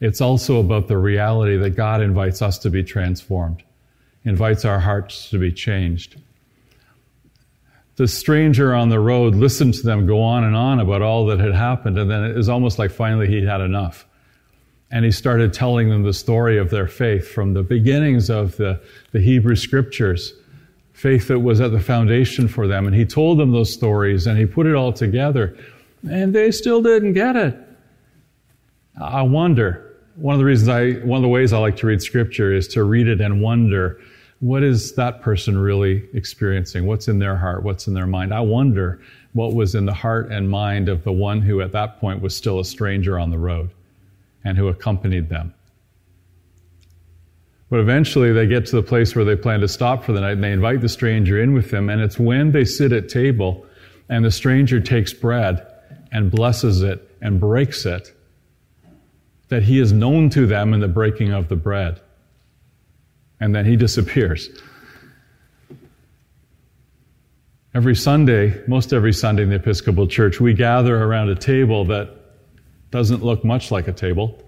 It's 0.01 0.21
also 0.21 0.59
about 0.59 0.87
the 0.87 0.97
reality 0.97 1.57
that 1.57 1.71
God 1.71 2.01
invites 2.01 2.41
us 2.41 2.57
to 2.59 2.71
be 2.71 2.83
transformed, 2.83 3.61
invites 4.25 4.65
our 4.65 4.79
hearts 4.79 5.29
to 5.29 5.37
be 5.37 5.51
changed 5.51 6.17
the 7.95 8.07
stranger 8.07 8.73
on 8.73 8.89
the 8.89 8.99
road 8.99 9.35
listened 9.35 9.73
to 9.75 9.83
them 9.83 10.05
go 10.05 10.21
on 10.21 10.43
and 10.43 10.55
on 10.55 10.79
about 10.79 11.01
all 11.01 11.25
that 11.27 11.39
had 11.39 11.53
happened, 11.53 11.97
and 11.97 12.09
then 12.09 12.23
it 12.23 12.35
was 12.35 12.49
almost 12.49 12.79
like 12.79 12.91
finally 12.91 13.27
he 13.27 13.45
had 13.45 13.61
enough. 13.61 14.05
And 14.93 15.03
he 15.03 15.11
started 15.11 15.53
telling 15.53 15.89
them 15.89 16.03
the 16.03 16.13
story 16.13 16.59
of 16.59 16.69
their 16.69 16.85
faith 16.85 17.27
from 17.27 17.55
the 17.55 17.63
beginnings 17.63 18.29
of 18.29 18.57
the, 18.57 18.79
the 19.11 19.19
Hebrew 19.19 19.55
scriptures, 19.55 20.33
faith 20.93 21.29
that 21.29 21.39
was 21.39 21.59
at 21.59 21.71
the 21.71 21.79
foundation 21.79 22.47
for 22.47 22.67
them. 22.67 22.85
And 22.85 22.95
he 22.95 23.03
told 23.03 23.39
them 23.39 23.51
those 23.51 23.73
stories 23.73 24.27
and 24.27 24.37
he 24.37 24.45
put 24.45 24.67
it 24.67 24.75
all 24.75 24.93
together. 24.93 25.57
And 26.07 26.35
they 26.35 26.51
still 26.51 26.83
didn't 26.83 27.13
get 27.13 27.35
it. 27.35 27.57
I 29.01 29.23
wonder. 29.23 29.97
One 30.15 30.35
of 30.35 30.39
the 30.39 30.45
reasons 30.45 30.69
I, 30.69 30.91
one 31.03 31.17
of 31.17 31.23
the 31.23 31.27
ways 31.27 31.53
I 31.53 31.57
like 31.57 31.75
to 31.77 31.87
read 31.87 32.03
scripture 32.03 32.53
is 32.53 32.67
to 32.67 32.83
read 32.83 33.07
it 33.07 33.19
and 33.19 33.41
wonder 33.41 33.99
what 34.41 34.61
is 34.61 34.93
that 34.93 35.23
person 35.23 35.57
really 35.57 36.07
experiencing? 36.13 36.85
What's 36.85 37.07
in 37.07 37.17
their 37.17 37.35
heart? 37.35 37.63
What's 37.63 37.87
in 37.87 37.95
their 37.95 38.05
mind? 38.05 38.31
I 38.31 38.41
wonder 38.41 39.01
what 39.31 39.55
was 39.55 39.73
in 39.73 39.87
the 39.87 39.93
heart 39.93 40.31
and 40.31 40.47
mind 40.47 40.87
of 40.87 41.03
the 41.03 41.11
one 41.11 41.41
who 41.41 41.61
at 41.61 41.71
that 41.71 41.99
point 41.99 42.21
was 42.21 42.37
still 42.37 42.59
a 42.59 42.65
stranger 42.65 43.17
on 43.17 43.31
the 43.31 43.39
road 43.39 43.71
and 44.43 44.57
who 44.57 44.67
accompanied 44.67 45.29
them. 45.29 45.53
But 47.69 47.79
eventually 47.79 48.31
they 48.31 48.45
get 48.45 48.65
to 48.67 48.75
the 48.75 48.83
place 48.83 49.15
where 49.15 49.25
they 49.25 49.35
plan 49.35 49.61
to 49.61 49.67
stop 49.67 50.03
for 50.03 50.11
the 50.11 50.21
night 50.21 50.33
and 50.33 50.43
they 50.43 50.51
invite 50.51 50.81
the 50.81 50.89
stranger 50.89 51.41
in 51.41 51.53
with 51.53 51.71
them. 51.71 51.89
And 51.89 52.01
it's 52.01 52.19
when 52.19 52.51
they 52.51 52.65
sit 52.65 52.91
at 52.91 53.09
table 53.09 53.65
and 54.09 54.23
the 54.23 54.31
stranger 54.31 54.79
takes 54.79 55.11
bread 55.11 55.65
and 56.11 56.29
blesses 56.29 56.83
it 56.83 57.09
and 57.21 57.39
breaks 57.39 57.85
it 57.85 58.13
that 59.49 59.63
he 59.63 59.79
is 59.79 59.91
known 59.91 60.29
to 60.31 60.45
them 60.45 60.73
in 60.73 60.81
the 60.81 60.87
breaking 60.87 61.31
of 61.31 61.47
the 61.47 61.55
bread 61.55 61.99
and 63.39 63.53
then 63.53 63.65
he 63.65 63.75
disappears. 63.75 64.49
Every 67.73 67.95
Sunday, 67.95 68.61
most 68.67 68.93
every 68.93 69.13
Sunday 69.13 69.43
in 69.43 69.49
the 69.49 69.55
Episcopal 69.55 70.07
Church, 70.07 70.39
we 70.39 70.53
gather 70.53 70.95
around 70.95 71.29
a 71.29 71.35
table 71.35 71.85
that 71.85 72.22
doesn't 72.93 73.23
look 73.23 73.43
much 73.43 73.71
like 73.71 73.87
a 73.87 73.91
table. 73.91 74.39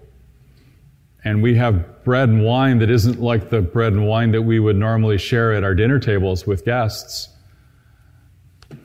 And 1.24 1.42
we 1.42 1.56
have 1.56 2.04
bread 2.04 2.28
and 2.28 2.44
wine 2.44 2.78
that 2.78 2.88
isn't 2.88 3.20
like 3.20 3.50
the 3.50 3.60
bread 3.60 3.92
and 3.92 4.06
wine 4.06 4.30
that 4.30 4.42
we 4.42 4.60
would 4.60 4.76
normally 4.76 5.18
share 5.18 5.52
at 5.52 5.64
our 5.64 5.74
dinner 5.74 5.98
tables 5.98 6.46
with 6.46 6.64
guests. 6.64 7.28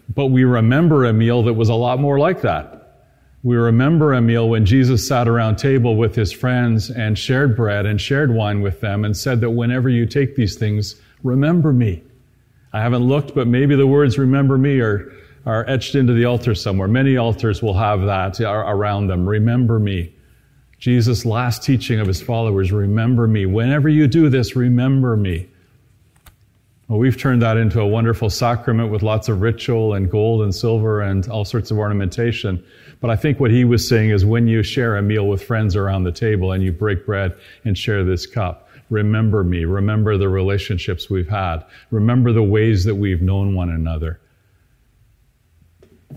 But 0.10 0.26
we 0.26 0.46
remember 0.46 1.06
a 1.06 1.14
meal 1.14 1.44
that 1.44 1.54
was 1.54 1.70
a 1.70 1.76
lot 1.76 2.00
more 2.00 2.18
like 2.18 2.42
that. 2.42 3.06
We 3.44 3.56
remember 3.56 4.14
a 4.14 4.22
meal 4.22 4.50
when 4.50 4.66
Jesus 4.66 5.08
sat 5.08 5.28
around 5.28 5.58
table 5.58 5.96
with 5.96 6.16
his 6.16 6.32
friends 6.32 6.90
and 6.90 7.16
shared 7.16 7.56
bread 7.56 7.86
and 7.86 8.02
shared 8.02 8.34
wine 8.34 8.62
with 8.62 8.82
them 8.82 9.06
and 9.06 9.16
said 9.16 9.42
that 9.42 9.52
whenever 9.52 9.90
you 9.90 10.08
take 10.08 10.36
these 10.36 10.58
things, 10.58 11.00
remember 11.22 11.72
me. 11.72 12.02
I 12.74 12.82
haven't 12.82 13.04
looked, 13.04 13.36
but 13.36 13.46
maybe 13.46 13.76
the 13.76 13.86
words 13.86 14.18
remember 14.18 14.58
me 14.58 14.80
are, 14.80 15.14
are 15.46 15.68
etched 15.68 15.96
into 15.96 16.14
the 16.14 16.26
altar 16.26 16.54
somewhere. 16.56 16.88
Many 16.88 17.18
altars 17.18 17.62
will 17.62 17.74
have 17.74 18.02
that 18.02 18.40
around 18.42 19.08
them. 19.08 19.28
Remember 19.28 19.80
me. 19.80 20.14
Jesus' 20.78 21.26
last 21.26 21.64
teaching 21.64 22.00
of 22.00 22.08
his 22.08 22.22
followers, 22.22 22.72
remember 22.72 23.28
me. 23.28 23.46
Whenever 23.46 23.88
you 23.88 24.08
do 24.08 24.30
this, 24.30 24.56
remember 24.56 25.16
me. 25.16 25.48
Well, 26.88 27.00
we've 27.00 27.18
turned 27.18 27.42
that 27.44 27.56
into 27.56 27.80
a 27.80 27.88
wonderful 27.88 28.30
sacrament 28.30 28.92
with 28.92 29.02
lots 29.02 29.30
of 29.30 29.42
ritual 29.42 29.94
and 29.94 30.12
gold 30.12 30.42
and 30.42 30.54
silver 30.54 31.00
and 31.02 31.26
all 31.30 31.46
sorts 31.46 31.72
of 31.72 31.78
ornamentation. 31.78 32.64
But 33.00 33.10
I 33.12 33.16
think 33.16 33.40
what 33.40 33.52
he 33.52 33.64
was 33.64 33.88
saying 33.88 34.10
is 34.10 34.26
when 34.26 34.48
you 34.48 34.62
share 34.62 34.98
a 34.98 35.02
meal 35.02 35.28
with 35.28 35.42
friends 35.44 35.76
around 35.76 36.04
the 36.04 36.12
table 36.12 36.52
and 36.52 36.64
you 36.64 36.72
break 36.72 37.06
bread 37.06 37.34
and 37.64 37.78
share 37.78 38.04
this 38.04 38.26
cup, 38.26 38.68
remember 38.90 39.44
me. 39.44 39.64
Remember 39.64 40.18
the 40.18 40.28
relationships 40.28 41.10
we've 41.10 41.30
had. 41.30 41.64
Remember 41.92 42.34
the 42.34 42.44
ways 42.44 42.84
that 42.84 42.96
we've 42.96 43.22
known 43.22 43.56
one 43.56 43.70
another. 43.70 44.20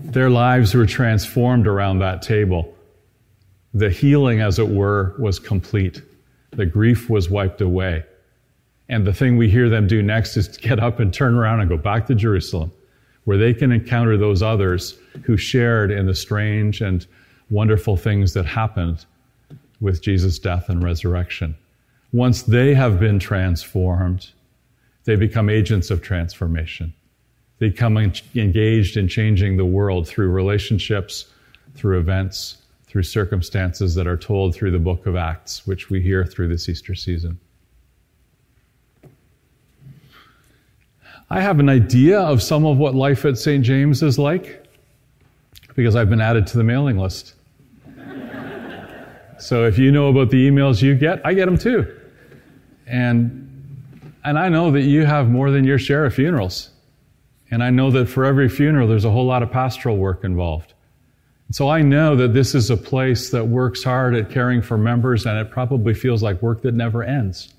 Their 0.03 0.29
lives 0.29 0.73
were 0.73 0.85
transformed 0.85 1.67
around 1.67 1.99
that 1.99 2.21
table. 2.21 2.73
The 3.73 3.89
healing, 3.89 4.41
as 4.41 4.59
it 4.59 4.67
were, 4.67 5.15
was 5.17 5.39
complete. 5.39 6.01
The 6.51 6.65
grief 6.65 7.09
was 7.09 7.29
wiped 7.29 7.61
away. 7.61 8.03
And 8.87 9.07
the 9.07 9.13
thing 9.13 9.37
we 9.37 9.49
hear 9.49 9.69
them 9.69 9.87
do 9.87 10.01
next 10.01 10.37
is 10.37 10.47
get 10.57 10.79
up 10.79 10.99
and 10.99 11.13
turn 11.13 11.35
around 11.35 11.61
and 11.61 11.69
go 11.69 11.77
back 11.77 12.07
to 12.07 12.15
Jerusalem, 12.15 12.71
where 13.23 13.37
they 13.37 13.53
can 13.53 13.71
encounter 13.71 14.17
those 14.17 14.41
others 14.41 14.97
who 15.23 15.37
shared 15.37 15.91
in 15.91 16.05
the 16.05 16.15
strange 16.15 16.81
and 16.81 17.05
wonderful 17.49 17.97
things 17.97 18.33
that 18.33 18.45
happened 18.45 19.05
with 19.79 20.01
Jesus' 20.01 20.39
death 20.39 20.69
and 20.69 20.83
resurrection. 20.83 21.55
Once 22.11 22.43
they 22.43 22.73
have 22.73 22.99
been 22.99 23.19
transformed, 23.19 24.31
they 25.05 25.15
become 25.15 25.49
agents 25.49 25.89
of 25.89 26.01
transformation. 26.01 26.93
They 27.59 27.69
become 27.69 27.97
engaged 27.97 28.97
in 28.97 29.07
changing 29.07 29.57
the 29.57 29.65
world 29.65 30.07
through 30.07 30.29
relationships, 30.29 31.31
through 31.73 31.99
events, 31.99 32.57
through 32.87 33.03
circumstances 33.03 33.95
that 33.95 34.07
are 34.07 34.17
told 34.17 34.55
through 34.55 34.71
the 34.71 34.79
book 34.79 35.05
of 35.05 35.15
Acts, 35.15 35.65
which 35.65 35.89
we 35.89 36.01
hear 36.01 36.25
through 36.25 36.49
this 36.49 36.67
Easter 36.67 36.95
season. 36.95 37.39
I 41.29 41.41
have 41.41 41.59
an 41.59 41.69
idea 41.69 42.19
of 42.19 42.43
some 42.43 42.65
of 42.65 42.77
what 42.77 42.93
life 42.93 43.25
at 43.25 43.37
St. 43.37 43.63
James 43.63 44.03
is 44.03 44.19
like 44.19 44.63
because 45.75 45.95
I've 45.95 46.09
been 46.09 46.21
added 46.21 46.45
to 46.47 46.57
the 46.57 46.63
mailing 46.63 46.97
list. 46.97 47.33
so 49.39 49.65
if 49.65 49.77
you 49.77 49.91
know 49.91 50.09
about 50.09 50.29
the 50.29 50.49
emails 50.49 50.81
you 50.81 50.95
get, 50.95 51.25
I 51.25 51.33
get 51.33 51.45
them 51.45 51.57
too. 51.57 51.99
And, 52.85 53.41
and 54.23 54.37
I 54.37 54.49
know 54.49 54.71
that 54.71 54.81
you 54.81 55.05
have 55.05 55.29
more 55.29 55.51
than 55.51 55.63
your 55.63 55.79
share 55.79 56.05
of 56.05 56.13
funerals. 56.13 56.69
And 57.55 57.63
I 57.63 57.69
know 57.69 57.89
that 57.91 58.09
for 58.09 58.25
every 58.25 58.49
funeral, 58.49 58.85
there's 58.85 59.05
a 59.05 59.09
whole 59.09 59.25
lot 59.25 59.41
of 59.41 59.49
pastoral 59.49 59.95
work 59.95 60.25
involved. 60.25 60.73
So 61.51 61.69
I 61.69 61.81
know 61.81 62.13
that 62.17 62.33
this 62.33 62.53
is 62.53 62.69
a 62.69 62.75
place 62.75 63.29
that 63.29 63.45
works 63.45 63.81
hard 63.81 64.13
at 64.13 64.29
caring 64.29 64.61
for 64.61 64.77
members, 64.77 65.25
and 65.25 65.39
it 65.39 65.51
probably 65.51 65.93
feels 65.93 66.21
like 66.21 66.41
work 66.41 66.63
that 66.63 66.73
never 66.73 67.01
ends. 67.01 67.53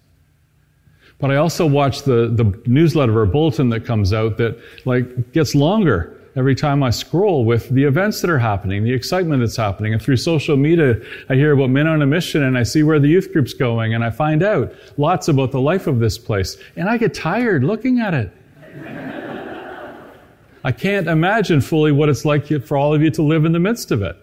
But 1.19 1.31
I 1.31 1.37
also 1.37 1.65
watch 1.65 2.03
the, 2.03 2.29
the 2.29 2.61
newsletter 2.67 3.19
or 3.19 3.25
bulletin 3.25 3.71
that 3.71 3.87
comes 3.87 4.13
out 4.13 4.37
that 4.37 4.61
like 4.85 5.33
gets 5.33 5.55
longer 5.55 6.15
every 6.37 6.55
time 6.55 6.83
I 6.83 6.91
scroll 6.91 7.47
with 7.47 7.71
the 7.71 7.85
events 7.85 8.21
that 8.21 8.29
are 8.29 8.39
happening, 8.39 8.85
the 8.85 8.93
excitement 8.93 9.41
that's 9.41 9.57
happening. 9.57 9.95
And 9.95 10.03
through 10.03 10.19
social 10.19 10.59
media, 10.59 11.01
I 11.31 11.37
hear 11.37 11.53
about 11.53 11.71
Men 11.71 11.87
on 11.87 12.03
a 12.03 12.07
Mission 12.07 12.43
and 12.43 12.59
I 12.59 12.65
see 12.65 12.83
where 12.83 13.01
the 13.01 13.09
youth 13.09 13.33
group's 13.33 13.55
going 13.55 13.95
and 13.95 14.05
I 14.05 14.11
find 14.11 14.43
out 14.43 14.75
lots 14.99 15.29
about 15.29 15.53
the 15.53 15.61
life 15.63 15.87
of 15.87 16.01
this 16.01 16.19
place. 16.19 16.59
And 16.77 16.87
I 16.87 16.99
get 16.99 17.15
tired 17.15 17.65
looking 17.65 18.01
at 18.01 18.13
it. 18.13 19.16
I 20.67 20.73
can't 20.73 21.07
imagine 21.07 21.61
fully 21.61 21.93
what 21.93 22.09
it's 22.09 22.25
like 22.25 22.49
for 22.65 22.77
all 22.77 22.93
of 22.93 23.01
you 23.01 23.09
to 23.13 23.23
live 23.23 23.45
in 23.45 23.53
the 23.53 23.61
midst 23.61 23.93
of 23.93 24.03
it. 24.03 24.17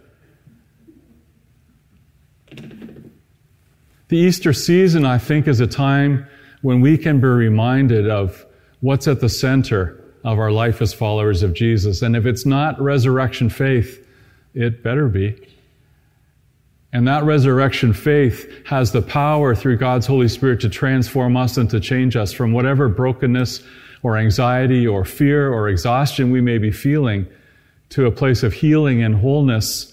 The 4.10 4.18
Easter 4.18 4.52
season, 4.52 5.06
I 5.06 5.20
think, 5.20 5.48
is 5.48 5.62
a 5.62 5.68
time 5.68 6.28
when 6.62 6.82
we 6.82 6.98
can 6.98 7.22
be 7.22 7.28
reminded 7.28 8.10
of 8.10 8.46
what's 8.82 9.08
at 9.08 9.22
the 9.22 9.30
center 9.30 10.04
of 10.26 10.38
our 10.38 10.52
life 10.52 10.82
as 10.82 10.94
followers 10.94 11.44
of 11.44 11.54
Jesus. 11.54 12.02
And 12.02 12.14
if 12.14 12.26
it's 12.26 12.46
not 12.46 12.78
resurrection 12.82 13.50
faith, 13.50 14.06
it 14.54 14.84
better 14.84 15.08
be. 15.08 15.40
And 16.92 17.08
that 17.08 17.24
resurrection 17.24 17.94
faith 17.94 18.52
has 18.66 18.92
the 18.92 19.02
power 19.02 19.56
through 19.56 19.78
God's 19.78 20.08
Holy 20.08 20.28
Spirit 20.28 20.60
to 20.60 20.70
transform 20.70 21.38
us 21.38 21.56
and 21.56 21.70
to 21.70 21.80
change 21.80 22.18
us 22.18 22.34
from 22.34 22.52
whatever 22.52 22.90
brokenness 22.90 23.64
or 24.04 24.18
anxiety 24.18 24.86
or 24.86 25.06
fear 25.06 25.52
or 25.52 25.70
exhaustion 25.70 26.30
we 26.30 26.42
may 26.42 26.58
be 26.58 26.72
feeling 26.72 27.26
to 27.90 28.06
a 28.06 28.12
place 28.12 28.44
of 28.44 28.54
healing 28.54 29.02
and 29.02 29.16
wholeness 29.16 29.90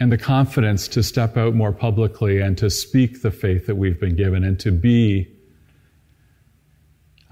and 0.00 0.10
the 0.10 0.18
confidence 0.18 0.88
to 0.88 1.02
step 1.02 1.36
out 1.36 1.54
more 1.54 1.72
publicly 1.72 2.40
and 2.40 2.58
to 2.58 2.68
speak 2.68 3.22
the 3.22 3.30
faith 3.30 3.66
that 3.66 3.76
we've 3.76 4.00
been 4.00 4.16
given 4.16 4.44
and 4.44 4.58
to 4.60 4.70
be 4.72 5.28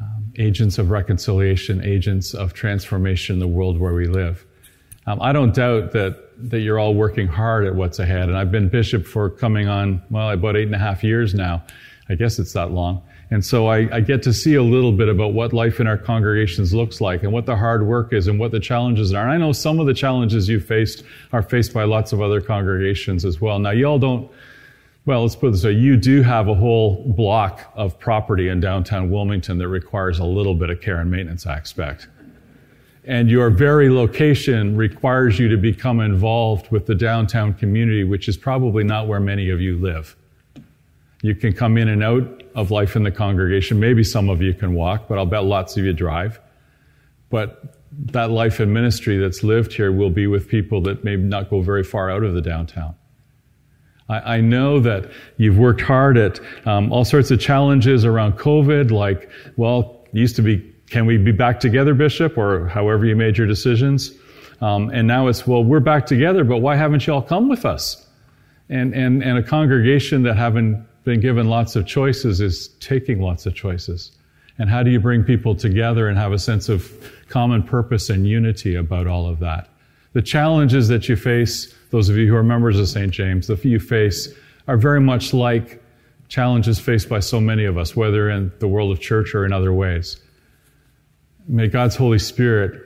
um, 0.00 0.32
agents 0.38 0.78
of 0.78 0.90
reconciliation, 0.90 1.84
agents 1.84 2.34
of 2.34 2.52
transformation 2.52 3.34
in 3.34 3.40
the 3.40 3.46
world 3.46 3.78
where 3.78 3.94
we 3.94 4.06
live. 4.06 4.44
Um, 5.06 5.20
I 5.20 5.32
don't 5.32 5.54
doubt 5.54 5.92
that, 5.92 6.18
that 6.50 6.60
you're 6.60 6.78
all 6.78 6.94
working 6.94 7.26
hard 7.26 7.66
at 7.66 7.74
what's 7.74 7.98
ahead. 7.98 8.28
And 8.28 8.38
I've 8.38 8.52
been 8.52 8.68
bishop 8.68 9.06
for 9.06 9.28
coming 9.28 9.68
on, 9.68 10.02
well, 10.10 10.30
about 10.30 10.56
eight 10.56 10.66
and 10.66 10.74
a 10.74 10.78
half 10.78 11.02
years 11.02 11.34
now. 11.34 11.64
I 12.08 12.14
guess 12.14 12.38
it's 12.38 12.52
that 12.52 12.70
long. 12.70 13.02
And 13.32 13.42
so 13.42 13.68
I, 13.68 13.88
I, 13.90 14.00
get 14.00 14.22
to 14.24 14.32
see 14.34 14.56
a 14.56 14.62
little 14.62 14.92
bit 14.92 15.08
about 15.08 15.32
what 15.32 15.54
life 15.54 15.80
in 15.80 15.86
our 15.86 15.96
congregations 15.96 16.74
looks 16.74 17.00
like 17.00 17.22
and 17.22 17.32
what 17.32 17.46
the 17.46 17.56
hard 17.56 17.86
work 17.86 18.12
is 18.12 18.28
and 18.28 18.38
what 18.38 18.50
the 18.50 18.60
challenges 18.60 19.14
are. 19.14 19.22
And 19.22 19.32
I 19.32 19.38
know 19.38 19.52
some 19.52 19.80
of 19.80 19.86
the 19.86 19.94
challenges 19.94 20.50
you 20.50 20.60
faced 20.60 21.02
are 21.32 21.42
faced 21.42 21.72
by 21.72 21.84
lots 21.84 22.12
of 22.12 22.20
other 22.20 22.42
congregations 22.42 23.24
as 23.24 23.40
well. 23.40 23.58
Now, 23.58 23.70
y'all 23.70 23.98
don't, 23.98 24.30
well, 25.06 25.22
let's 25.22 25.34
put 25.34 25.46
it 25.46 25.50
this 25.52 25.64
way. 25.64 25.72
You 25.72 25.96
do 25.96 26.20
have 26.20 26.48
a 26.48 26.54
whole 26.54 27.10
block 27.16 27.72
of 27.74 27.98
property 27.98 28.48
in 28.48 28.60
downtown 28.60 29.08
Wilmington 29.08 29.56
that 29.56 29.68
requires 29.68 30.18
a 30.18 30.26
little 30.26 30.54
bit 30.54 30.68
of 30.68 30.82
care 30.82 31.00
and 31.00 31.10
maintenance, 31.10 31.46
I 31.46 31.56
expect. 31.56 32.08
And 33.06 33.30
your 33.30 33.48
very 33.48 33.88
location 33.88 34.76
requires 34.76 35.38
you 35.38 35.48
to 35.48 35.56
become 35.56 36.00
involved 36.00 36.70
with 36.70 36.84
the 36.84 36.94
downtown 36.94 37.54
community, 37.54 38.04
which 38.04 38.28
is 38.28 38.36
probably 38.36 38.84
not 38.84 39.08
where 39.08 39.20
many 39.20 39.48
of 39.48 39.58
you 39.58 39.78
live. 39.78 40.16
You 41.22 41.34
can 41.34 41.52
come 41.52 41.78
in 41.78 41.88
and 41.88 42.02
out 42.02 42.42
of 42.54 42.70
life 42.70 42.94
in 42.96 43.04
the 43.04 43.10
congregation. 43.10 43.80
Maybe 43.80 44.04
some 44.04 44.28
of 44.28 44.42
you 44.42 44.52
can 44.52 44.74
walk, 44.74 45.08
but 45.08 45.18
I'll 45.18 45.26
bet 45.26 45.44
lots 45.44 45.76
of 45.76 45.84
you 45.84 45.92
drive. 45.92 46.38
But 47.30 47.78
that 47.92 48.30
life 48.30 48.60
in 48.60 48.72
ministry 48.72 49.18
that's 49.18 49.42
lived 49.42 49.72
here 49.72 49.92
will 49.92 50.10
be 50.10 50.26
with 50.26 50.48
people 50.48 50.80
that 50.82 51.04
may 51.04 51.16
not 51.16 51.48
go 51.48 51.60
very 51.62 51.84
far 51.84 52.10
out 52.10 52.22
of 52.22 52.34
the 52.34 52.40
downtown. 52.40 52.94
I, 54.08 54.36
I 54.36 54.40
know 54.40 54.80
that 54.80 55.10
you've 55.36 55.58
worked 55.58 55.80
hard 55.80 56.18
at 56.18 56.40
um, 56.66 56.92
all 56.92 57.04
sorts 57.04 57.30
of 57.30 57.40
challenges 57.40 58.04
around 58.04 58.38
COVID, 58.38 58.90
like, 58.90 59.30
well, 59.56 60.04
used 60.12 60.36
to 60.36 60.42
be, 60.42 60.58
can 60.90 61.06
we 61.06 61.16
be 61.18 61.32
back 61.32 61.60
together, 61.60 61.94
Bishop, 61.94 62.36
or 62.36 62.66
however 62.68 63.06
you 63.06 63.16
made 63.16 63.38
your 63.38 63.46
decisions? 63.46 64.12
Um, 64.60 64.90
and 64.90 65.06
now 65.06 65.28
it's, 65.28 65.46
well, 65.46 65.64
we're 65.64 65.80
back 65.80 66.06
together, 66.06 66.44
but 66.44 66.58
why 66.58 66.76
haven't 66.76 67.06
you 67.06 67.14
all 67.14 67.22
come 67.22 67.48
with 67.48 67.64
us? 67.64 68.06
And, 68.68 68.94
and, 68.94 69.22
and 69.22 69.38
a 69.38 69.42
congregation 69.42 70.22
that 70.22 70.36
haven't 70.36 70.86
been 71.04 71.20
given 71.20 71.48
lots 71.48 71.76
of 71.76 71.86
choices 71.86 72.40
is 72.40 72.68
taking 72.80 73.20
lots 73.20 73.46
of 73.46 73.54
choices. 73.54 74.12
And 74.58 74.68
how 74.68 74.82
do 74.82 74.90
you 74.90 75.00
bring 75.00 75.24
people 75.24 75.54
together 75.54 76.08
and 76.08 76.18
have 76.18 76.32
a 76.32 76.38
sense 76.38 76.68
of 76.68 77.12
common 77.28 77.62
purpose 77.62 78.10
and 78.10 78.26
unity 78.26 78.74
about 78.74 79.06
all 79.06 79.26
of 79.26 79.40
that? 79.40 79.68
The 80.12 80.22
challenges 80.22 80.88
that 80.88 81.08
you 81.08 81.16
face, 81.16 81.74
those 81.90 82.08
of 82.08 82.16
you 82.16 82.26
who 82.28 82.36
are 82.36 82.42
members 82.42 82.78
of 82.78 82.88
St. 82.88 83.10
James, 83.10 83.46
the 83.46 83.56
you 83.62 83.80
face 83.80 84.28
are 84.68 84.76
very 84.76 85.00
much 85.00 85.32
like 85.32 85.82
challenges 86.28 86.78
faced 86.78 87.08
by 87.08 87.20
so 87.20 87.40
many 87.40 87.64
of 87.64 87.76
us, 87.76 87.96
whether 87.96 88.30
in 88.30 88.52
the 88.58 88.68
world 88.68 88.92
of 88.92 89.00
church 89.00 89.34
or 89.34 89.44
in 89.44 89.52
other 89.52 89.72
ways. 89.72 90.18
May 91.48 91.66
God's 91.66 91.96
Holy 91.96 92.18
Spirit 92.18 92.80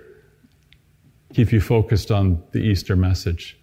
keep 1.34 1.52
you 1.52 1.60
focused 1.60 2.10
on 2.10 2.42
the 2.52 2.60
Easter 2.60 2.96
message. 2.96 3.58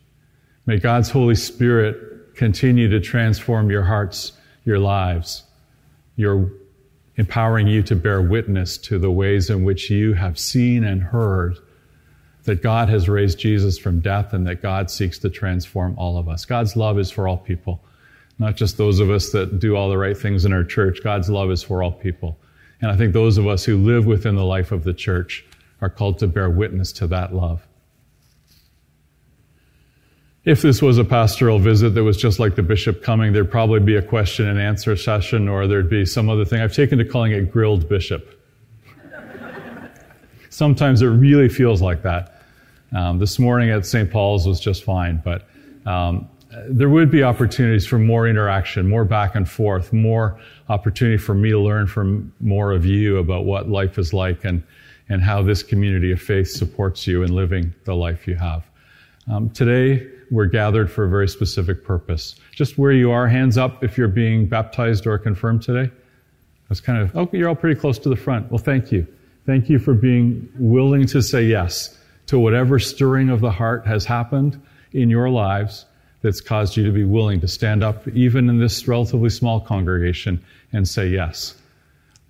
May 0.66 0.78
God's 0.78 1.10
Holy 1.10 1.36
Spirit 1.36 2.36
continue 2.36 2.90
to 2.90 3.00
transform 3.00 3.72
your 3.72 3.84
hearts 3.84 4.34
your 4.66 4.80
lives. 4.80 5.44
You're 6.16 6.52
empowering 7.16 7.68
you 7.68 7.84
to 7.84 7.96
bear 7.96 8.22
witness 8.22 8.78
to 8.78 8.98
the 8.98 9.12
ways 9.12 9.50
in 9.50 9.64
which 9.64 9.90
you 9.90 10.14
have 10.14 10.40
seen 10.40 10.84
and 10.84 11.02
heard 11.02 11.58
that 12.44 12.62
God 12.62 12.90
has 12.90 13.08
raised 13.08 13.40
Jesus 13.40 13.78
from 13.78 14.00
death 14.00 14.34
and 14.34 14.46
that 14.48 14.62
God 14.62 14.90
seeks 14.92 15.18
to 15.20 15.30
transform 15.30 15.96
all 15.98 16.18
of 16.18 16.28
us. 16.28 16.46
God's 16.46 16.76
love 16.76 17.00
is 17.00 17.10
for 17.10 17.28
all 17.28 17.38
people, 17.38 17.82
not 18.40 18.56
just 18.56 18.78
those 18.78 19.00
of 19.00 19.10
us 19.10 19.30
that 19.32 19.60
do 19.60 19.76
all 19.76 19.90
the 19.90 19.98
right 19.98 20.18
things 20.18 20.44
in 20.44 20.52
our 20.52 20.64
church. 20.64 21.00
God's 21.04 21.30
love 21.30 21.52
is 21.52 21.64
for 21.64 21.82
all 21.82 21.92
people. 21.92 22.38
And 22.82 22.92
I 22.92 22.98
think 22.98 23.14
those 23.14 23.38
of 23.38 23.48
us 23.48 23.64
who 23.64 23.78
live 23.78 24.06
within 24.06 24.36
the 24.36 24.44
life 24.44 24.72
of 24.72 24.84
the 24.84 24.94
church 24.94 25.46
are 25.82 25.90
called 25.90 26.20
to 26.20 26.28
bear 26.28 26.50
witness 26.50 26.92
to 26.94 27.08
that 27.08 27.34
love. 27.34 27.66
If 30.46 30.62
this 30.62 30.82
was 30.82 30.98
a 30.98 31.06
pastoral 31.06 31.58
visit 31.58 31.92
that 31.92 32.04
was 32.04 32.18
just 32.18 32.38
like 32.38 32.56
the 32.56 32.64
bishop 32.64 33.02
coming, 33.02 33.32
there'd 33.32 33.50
probably 33.50 33.80
be 33.80 33.96
a 33.96 34.02
question 34.02 34.46
and 34.46 34.60
answer 34.60 34.98
session 34.98 35.48
or 35.48 35.68
there'd 35.68 35.90
be 35.90 36.06
some 36.06 36.30
other 36.30 36.44
thing. 36.44 36.60
I've 36.62 36.74
taken 36.74 36.98
to 36.98 37.06
calling 37.06 37.32
it 37.32 37.50
grilled 37.50 37.88
bishop. 37.88 38.42
Sometimes 40.50 41.02
it 41.02 41.08
really 41.08 41.48
feels 41.48 41.82
like 41.82 42.04
that. 42.04 42.42
Um, 42.94 43.20
this 43.20 43.40
morning 43.40 43.70
at 43.70 43.86
St. 43.86 44.12
Paul's 44.12 44.46
was 44.46 44.60
just 44.60 44.84
fine, 44.84 45.22
but 45.24 45.48
um, 45.86 46.30
there 46.68 46.90
would 46.90 47.10
be 47.10 47.24
opportunities 47.24 47.88
for 47.88 47.98
more 47.98 48.28
interaction, 48.28 48.88
more 48.88 49.06
back 49.06 49.36
and 49.36 49.50
forth, 49.50 49.94
more 49.94 50.38
opportunity 50.68 51.18
for 51.18 51.34
me 51.34 51.52
to 51.52 51.60
learn 51.60 51.88
from 51.88 52.34
more 52.42 52.74
of 52.74 52.86
you 52.86 53.18
about 53.18 53.46
what 53.46 53.70
life 53.70 53.98
is 53.98 54.12
like 54.12 54.44
and, 54.44 54.62
and 55.08 55.24
how 55.24 55.42
this 55.42 55.64
community 55.64 56.12
of 56.12 56.22
faith 56.22 56.50
supports 56.50 57.08
you 57.08 57.24
in 57.24 57.34
living 57.34 57.74
the 57.86 57.96
life 57.96 58.28
you 58.28 58.36
have. 58.36 58.66
Um, 59.32 59.50
today, 59.50 60.06
we're 60.32 60.46
gathered 60.46 60.92
for 60.92 61.06
a 61.06 61.10
very 61.10 61.28
specific 61.28 61.84
purpose. 61.84 62.36
Just 62.52 62.78
where 62.78 62.92
you 62.92 63.12
are, 63.12 63.28
hands 63.28 63.58
up 63.58 63.84
if 63.84 63.98
you're 63.98 64.08
being 64.08 64.48
baptized 64.48 65.08
or 65.08 65.18
confirmed 65.18 65.62
today. 65.62 65.92
That's 66.70 66.82
kind 66.82 67.02
of, 67.02 67.16
oh, 67.16 67.30
you're 67.32 67.50
all 67.50 67.56
pretty 67.56 67.80
close 67.80 68.00
to 68.00 68.10
the 68.10 68.16
front. 68.16 68.52
Well, 68.52 68.58
thank 68.58 68.92
you. 68.92 69.08
Thank 69.46 69.70
you 69.70 69.80
for 69.80 69.94
being 69.94 70.50
willing 70.58 71.06
to 71.08 71.22
say 71.22 71.44
yes 71.44 71.98
to 72.28 72.40
whatever 72.40 72.80
stirring 72.80 73.30
of 73.30 73.42
the 73.42 73.52
heart 73.52 73.86
has 73.86 74.06
happened 74.06 74.62
in 74.94 75.10
your 75.10 75.30
lives 75.30 75.86
that's 76.22 76.40
caused 76.40 76.78
you 76.78 76.86
to 76.86 76.92
be 76.92 77.04
willing 77.04 77.42
to 77.42 77.48
stand 77.48 77.84
up, 77.84 78.08
even 78.10 78.50
in 78.50 78.58
this 78.58 78.88
relatively 78.88 79.30
small 79.30 79.60
congregation, 79.60 80.44
and 80.72 80.88
say 80.88 81.08
yes. 81.08 81.56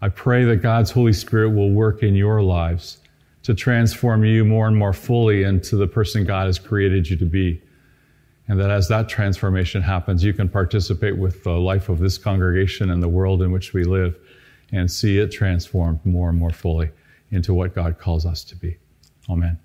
I 0.02 0.10
pray 0.10 0.44
that 0.46 0.58
God's 0.58 0.92
Holy 0.92 1.14
Spirit 1.14 1.52
will 1.52 1.72
work 1.72 2.02
in 2.02 2.16
your 2.16 2.42
lives 2.42 2.98
to 3.44 3.54
transform 3.54 4.26
you 4.26 4.44
more 4.44 4.68
and 4.68 4.76
more 4.76 4.94
fully 4.94 5.44
into 5.44 5.76
the 5.76 5.88
person 5.88 6.26
God 6.26 6.48
has 6.48 6.58
created 6.58 7.10
you 7.10 7.18
to 7.18 7.26
be. 7.26 7.62
And 8.48 8.60
that 8.60 8.70
as 8.70 8.90
that 8.90 9.08
transformation 9.08 9.82
happens, 9.82 10.24
you 10.24 10.34
can 10.34 10.50
participate 10.50 11.18
with 11.18 11.44
the 11.44 11.52
life 11.52 11.88
of 11.88 12.00
this 12.00 12.18
congregation 12.18 12.90
and 12.90 13.02
the 13.02 13.08
world 13.08 13.42
in 13.42 13.52
which 13.52 13.74
we 13.74 13.84
live 13.84 14.18
and 14.72 14.92
see 14.92 15.20
it 15.20 15.32
transformed 15.32 16.06
more 16.06 16.30
and 16.30 16.38
more 16.38 16.52
fully 16.52 16.90
into 17.32 17.54
what 17.54 17.74
God 17.74 17.98
calls 17.98 18.26
us 18.26 18.44
to 18.46 18.56
be. 18.56 18.78
Amen. 19.30 19.60